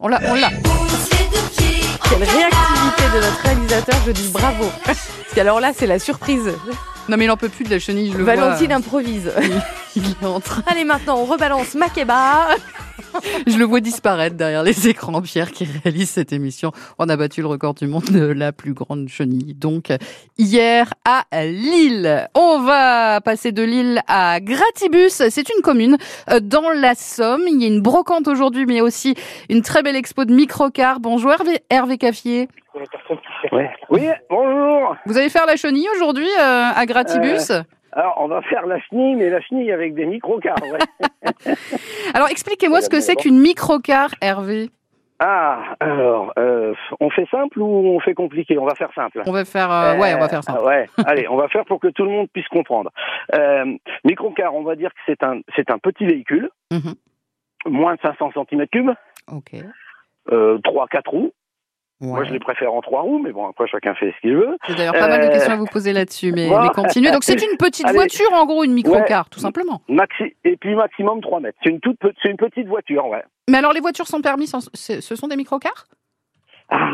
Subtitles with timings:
[0.00, 0.48] On l'a, on l'a.
[2.08, 4.70] Quelle réactivité de notre réalisateur, je dis bravo.
[4.84, 4.98] Parce
[5.34, 6.50] qu'alors là, c'est la surprise.
[7.08, 8.76] Non mais il en peut plus de la chenille, je le Valentine vois.
[8.76, 9.32] improvise.
[9.96, 10.62] Il est en train.
[10.66, 12.48] Allez, maintenant, on rebalance Makeba.
[13.46, 15.20] Je le vois disparaître derrière les écrans.
[15.22, 16.72] Pierre qui réalise cette émission.
[16.98, 19.54] On a battu le record du monde de la plus grande chenille.
[19.54, 19.92] Donc
[20.38, 22.28] hier à Lille.
[22.34, 25.22] On va passer de Lille à Gratibus.
[25.30, 25.96] C'est une commune
[26.30, 27.42] euh, dans la Somme.
[27.46, 29.14] Il y a une brocante aujourd'hui, mais aussi
[29.48, 31.00] une très belle expo de microcars.
[31.00, 32.48] Bonjour Hervé, Hervé Caffier.
[33.52, 33.70] Ouais.
[33.90, 34.96] Oui, bonjour.
[35.06, 37.52] Vous allez faire la chenille aujourd'hui euh, à Gratibus?
[37.92, 40.78] Alors, on va faire la chenille, mais la chenille avec des micro-cars, ouais.
[42.14, 44.70] Alors expliquez-moi ce que c'est qu'une microcar, Hervé.
[45.18, 48.56] ah, alors, euh, on fait simple ou on fait compliqué?
[48.58, 49.22] On va faire simple.
[49.26, 50.64] On va faire, euh, ouais, on va faire Euh, ça.
[50.64, 52.90] ouais, allez, on va faire pour que tout le monde puisse comprendre.
[53.34, 56.94] Euh, micro-car, on va dire que c'est un, c'est un petit véhicule, Mhm.
[57.66, 58.94] moins de 500 cm3,
[59.30, 59.52] Ok.
[60.32, 61.32] euh, 3-4 roues.
[62.02, 62.08] Ouais.
[62.08, 64.56] Moi, je les préfère en 3 roues, mais bon, après, chacun fait ce qu'il veut.
[64.68, 66.64] J'ai d'ailleurs pas mal de Euh, questions à vous poser là-dessus, mais, voilà.
[66.64, 67.12] mais continuez.
[67.12, 67.94] Donc c'est une petite Allez.
[67.94, 69.80] voiture, en gros, une microcar, tout simplement.
[69.88, 71.56] Maxi et puis maximum 3 mètres.
[71.62, 73.22] C'est une toute, c'est une petite voiture, ouais.
[73.48, 75.84] Mais alors les voitures sont permises, en- c'est- ce sont des microcars?
[76.68, 76.90] Ah,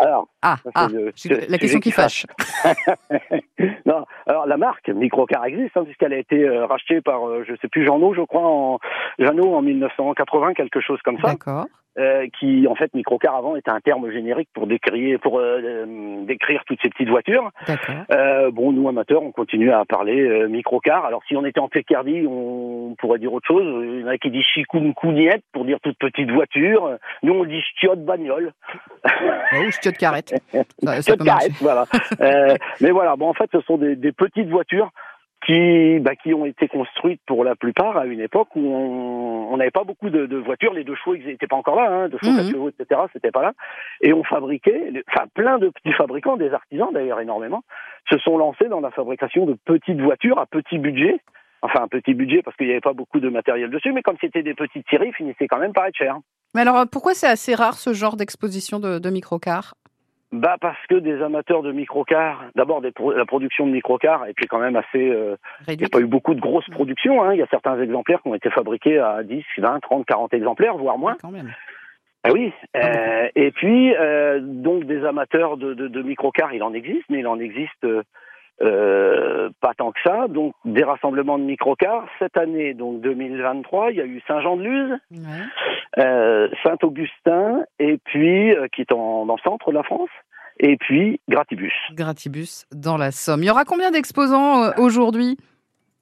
[0.00, 1.12] alors, Ah, Ça, ah le-
[1.48, 2.26] la question qui fâche.
[3.86, 7.54] non, alors la marque Microcar existe hein, puisqu'elle a été euh, rachetée par euh, je
[7.60, 8.78] sais plus Jeannot, je crois en
[9.18, 11.66] Jeannot en 1980 quelque chose comme ça, D'accord.
[11.98, 16.62] euh, qui en fait Microcar avant était un terme générique pour décrire pour euh, décrire
[16.66, 17.50] toutes ces petites voitures.
[17.66, 18.50] D'accord.
[18.52, 21.04] Bon, nous amateurs, on continue à parler Microcar.
[21.04, 23.64] Alors si on était en Picardie, on pourrait dire autre chose.
[23.84, 26.96] Il y en a qui disent chicoune cougnette pour dire toute petite voiture.
[27.22, 28.52] Nous on dit chiotte bagnole.
[29.04, 30.34] Oh, carrette.
[30.52, 31.48] Ça, ça Chiotte peut marcher.
[31.50, 31.84] carrette, voilà.
[32.80, 34.90] Mais voilà, bon, en fait, ce sont des, des petites voitures
[35.44, 39.72] qui, bah, qui ont été construites pour la plupart à une époque où on n'avait
[39.72, 42.30] pas beaucoup de, de voitures, les deux chevaux n'étaient pas encore là, hein, deux chevaux,
[42.32, 42.36] Mhm.
[42.38, 43.00] quatre chevaux, etc.
[43.12, 43.52] C'était pas là,
[44.00, 47.62] et on fabriquait, enfin plein de petits fabricants, des artisans d'ailleurs énormément,
[48.08, 51.18] se sont lancés dans la fabrication de petites voitures à petit budget.
[51.64, 54.16] Enfin, un petit budget parce qu'il n'y avait pas beaucoup de matériel dessus, mais comme
[54.20, 56.16] c'était des petites séries, ils finissaient quand même par être cher.
[56.56, 59.74] Mais alors pourquoi c'est assez rare ce genre d'exposition de, de microcars
[60.32, 64.58] Bah parce que des amateurs de microcars, d'abord pro- la production de microcars était quand
[64.60, 65.10] même assez.
[65.10, 65.36] euh,
[65.68, 67.22] il n'y a pas eu beaucoup de grosses productions.
[67.22, 67.34] Hein.
[67.34, 70.76] Il y a certains exemplaires qui ont été fabriqués à 10, 20, 30, 40 exemplaires,
[70.78, 71.16] voire moins.
[71.20, 71.52] quand même
[72.24, 72.50] Ah oui.
[72.76, 77.18] Euh, et puis euh, donc des amateurs de, de, de microcars, il en existe, mais
[77.18, 77.86] il en existe
[78.62, 80.28] euh, pas tant que ça.
[80.28, 85.18] Donc des rassemblements de microcars cette année, donc 2023, il y a eu Saint-Jean-de-Luz, Ouais.
[85.98, 90.10] Euh, Saint-Augustin, et puis euh, qui est en, dans le centre de la France,
[90.58, 91.72] et puis Gratibus.
[91.94, 93.42] Gratibus dans la Somme.
[93.42, 95.36] Il y aura combien d'exposants euh, aujourd'hui?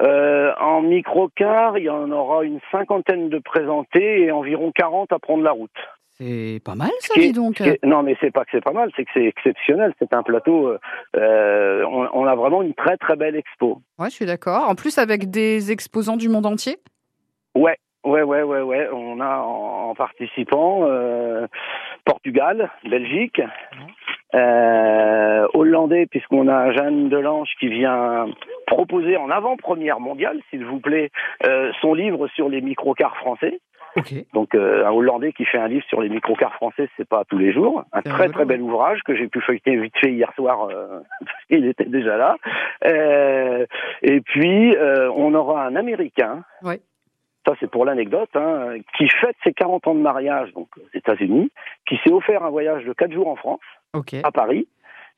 [0.00, 5.18] Euh, en microcar, il y en aura une cinquantaine de présentés et environ 40 à
[5.18, 5.70] prendre la route.
[6.18, 7.62] C'est pas mal ça, dis donc.
[7.82, 9.92] non, mais c'est pas que c'est pas mal, c'est que c'est exceptionnel.
[9.98, 10.76] C'est un plateau.
[11.16, 13.80] euh, on, on a vraiment une très très belle expo.
[13.98, 14.68] Ouais, je suis d'accord.
[14.68, 16.78] En plus avec des exposants du monde entier?
[17.54, 18.88] Ouais, ouais, ouais, ouais, ouais.
[18.92, 21.46] On a en, en participant euh,
[22.04, 23.40] Portugal, Belgique,
[24.34, 28.26] euh, Hollandais, puisqu'on a Jeanne Delange qui vient
[28.66, 31.10] proposer en avant-première mondiale, s'il vous plaît,
[31.46, 33.60] euh, son livre sur les microcars français.
[34.32, 37.36] Donc euh, un Hollandais qui fait un livre sur les microcars français, c'est pas tous
[37.36, 37.84] les jours.
[37.92, 40.68] Un très très bel ouvrage que j'ai pu feuilleter vite fait hier soir.
[40.70, 41.00] euh,
[41.50, 42.36] il était déjà là.
[42.86, 43.66] Euh,
[44.00, 46.42] et puis euh, on aura un Américain.
[46.62, 46.80] Ouais.
[47.46, 51.50] Ça c'est pour l'anecdote, hein, qui fête ses 40 ans de mariage donc aux États-Unis,
[51.88, 53.60] qui s'est offert un voyage de 4 jours en France,
[53.94, 54.14] Ok.
[54.22, 54.68] à Paris,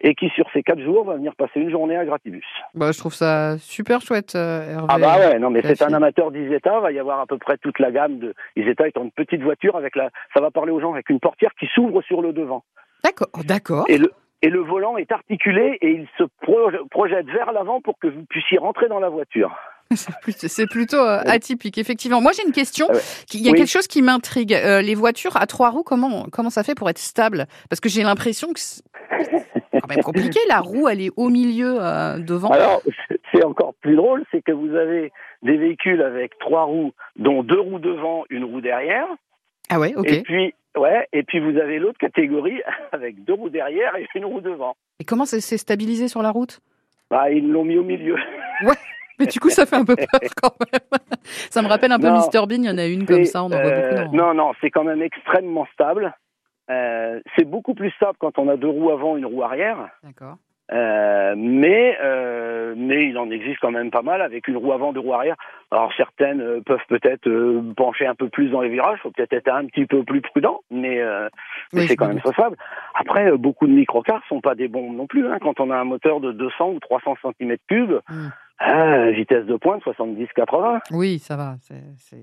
[0.00, 2.44] et qui sur ces 4 jours va venir passer une journée à Gratibus.
[2.74, 4.86] Bah, je trouve ça super chouette, euh, Hervé.
[4.88, 7.56] Ah bah ouais, non mais c'est un amateur d'Isetta, va y avoir à peu près
[7.58, 10.80] toute la gamme de Isetta étant une petite voiture avec la ça va parler aux
[10.80, 12.62] gens avec une portière qui s'ouvre sur le devant.
[13.04, 13.84] D'accord, d'accord.
[13.88, 14.12] Et le
[14.44, 18.24] et le volant est articulé et il se pro- projette vers l'avant pour que vous
[18.24, 19.54] puissiez rentrer dans la voiture.
[20.36, 22.20] C'est plutôt, euh, atypique, effectivement.
[22.20, 22.86] Moi, j'ai une question.
[22.90, 23.00] Ah ouais.
[23.34, 23.58] Il y a Oui.
[23.58, 24.54] quelque chose qui m'intrigue.
[24.54, 27.46] Euh, les voitures à trois roues, comment, comment ça fait pour être stable?
[27.68, 28.82] Parce que j'ai l'impression que c'est
[29.72, 30.38] quand même compliqué.
[30.48, 32.48] La roue, elle est au milieu euh, devant.
[32.50, 32.82] Alors
[33.32, 35.10] c'est encore plus drôle, c'est que vous avez
[35.42, 39.06] des véhicules avec trois roues dont deux roues devant, une roue derrière
[39.70, 40.06] Ah ouais, ok.
[40.06, 42.60] et puis ouais, et puis vous avez l'autre catégorie
[42.92, 44.76] avec deux roues derrière et une roue devant.
[45.00, 46.60] Et comment c'est stabilisé sur la route?
[47.10, 48.16] Bah ils l'ont mis au milieu.
[49.22, 50.06] Mais du coup, ça fait un peu peur
[50.42, 51.00] quand même.
[51.50, 52.18] Ça me rappelle un peu Non.
[52.18, 52.62] Mr Bean.
[52.62, 53.42] Il y en a une comme ça.
[53.42, 54.16] On en voit euh, beaucoup.
[54.16, 56.14] dans- Non, non, c'est quand même extrêmement stable.
[56.70, 59.88] Euh, c'est beaucoup plus stable quand on a deux roues avant, une roue arrière.
[60.02, 60.36] D'accord.
[60.72, 64.92] Euh, mais euh, mais il en existe quand même pas mal avec une roue avant,
[64.94, 65.34] deux roues arrière.
[65.70, 69.34] Alors certaines euh, peuvent peut-être euh, pencher un peu plus dans les virages, faut peut-être
[69.34, 71.28] être un petit peu plus prudent, mais, euh,
[71.74, 72.56] mais Oui, c'est quand me même faisable.
[72.94, 75.26] Après, euh, beaucoup de microcars sont pas des bombes non plus.
[75.26, 78.28] Hein, quand on a un moteur de 200 ou 300 cm3, Mm.
[78.64, 80.80] Ah, vitesse de pointe 70-80.
[80.92, 81.56] Oui, ça va.
[81.60, 81.74] C'est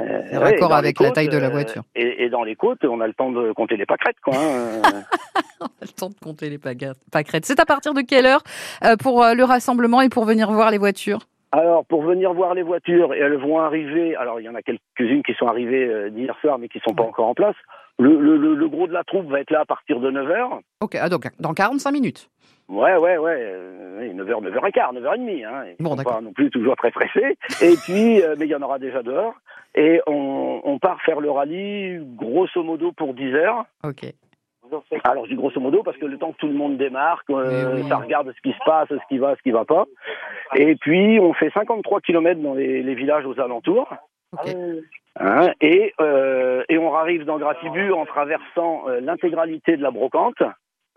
[0.00, 1.82] Euh, ouais, raccord avec la taille de la euh, voiture.
[1.94, 4.34] Et, et dans les côtes, on a le temps de compter les pâquerettes, quoi.
[4.36, 4.82] hein.
[5.60, 7.44] On a le temps de compter les pâquerettes.
[7.44, 8.42] C'est à partir de quelle heure
[8.84, 11.18] euh, pour euh, le rassemblement et pour venir voir les voitures?
[11.50, 14.14] Alors, pour venir voir les voitures, et elles vont arriver.
[14.16, 17.02] Alors, il y en a quelques-unes qui sont arrivées d'hier soir, mais qui sont pas
[17.02, 17.08] Ouais.
[17.08, 17.56] encore en place.
[17.98, 20.60] Le, le, le, le gros de la troupe va être là à partir de 9h.
[20.82, 22.28] Ok, ah, donc dans 45 minutes.
[22.68, 23.36] Ouais, ouais, ouais.
[23.38, 25.46] euh, oui, 9h, 9h15, 9h30.
[25.46, 25.64] Hein.
[25.78, 26.14] Ils Bon, sont d'accord.
[26.16, 27.36] pas non plus toujours très pressés.
[27.62, 29.34] Et puis, euh, mais il y en aura déjà dehors.
[29.74, 33.64] Et on, on part faire le rallye, grosso modo, pour 10 heures.
[33.84, 34.04] Ok.
[35.04, 37.32] Alors je dis grosso modo parce que le temps que tout le monde démarre, que,
[37.32, 37.88] euh, oui.
[37.88, 39.86] ça regarde ce qui se passe, ce qui va, ce qui va pas.
[40.56, 43.88] Et puis on fait 53 km dans les, les villages aux alentours.
[44.34, 44.54] Ok.
[45.20, 50.42] Hein, et, euh, et on arrive dans Gratibu en traversant l'intégralité de la brocante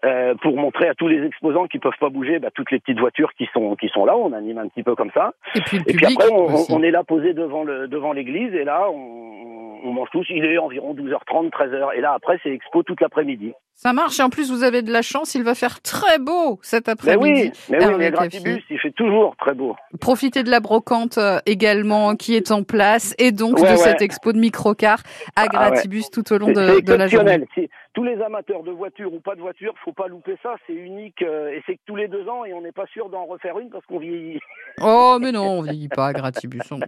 [0.06, 3.00] euh, pour montrer à tous les exposants qui peuvent pas bouger bah, toutes les petites
[3.00, 4.16] voitures qui sont qui sont là.
[4.18, 5.34] On anime un petit peu comme ça.
[5.56, 8.64] Et puis le Et puis après, on, est là posé devant le devant l'église et
[8.64, 10.26] là on, on mange tous.
[10.30, 11.96] Il est environ 12h30, 13h.
[11.96, 13.54] Et là après c'est expo toute l'après-midi.
[13.76, 14.20] Ça marche.
[14.20, 15.34] Et en plus, vous avez de la chance.
[15.34, 17.52] Il va faire très beau cet Mais après-midi.
[17.52, 18.12] oui, mais oui, mais.
[18.12, 19.76] Gratibus, il fait toujours très beau.
[20.00, 23.78] Profitez de la brocante euh, également qui est en place et donc Ouais, de ouais.
[23.78, 25.00] cette expo de microcar
[25.36, 25.48] à Ah ouais.
[25.72, 27.44] Gratibus tout au long de, la journée.
[27.56, 30.56] Si- tous les amateurs de voitures ou pas de voitures, faut pas louper ça.
[30.66, 33.10] C'est unique euh, et c'est que tous les deux ans et on n'est pas sûr
[33.10, 34.40] d'en refaire une parce qu'on vieillit.
[34.82, 36.72] Oh, mais non, on vieillit pas à Gratibus.
[36.72, 36.80] On,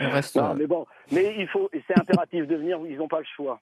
[0.00, 0.36] on reste.
[0.36, 2.78] Non, mais bon, mais il faut, c'est impératif de venir.
[2.86, 3.60] Ils n'ont pas le choix.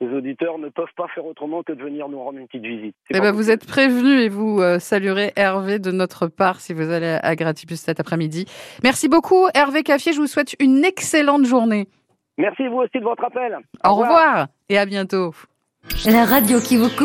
[0.00, 2.94] Les auditeurs ne peuvent pas faire autrement que de venir nous rendre une petite visite.
[3.10, 6.90] Eh ben, vous êtes prévenus et vous euh, saluerez Hervé de notre part si vous
[6.90, 8.44] allez à Gratibus cet après-midi.
[8.84, 10.12] Merci beaucoup, Hervé Caffier.
[10.12, 11.88] Je vous souhaite une excellente journée.
[12.38, 13.58] Merci vous aussi de votre appel.
[13.84, 15.32] Au revoir et à bientôt.
[16.04, 17.04] La radio qui vous couvre.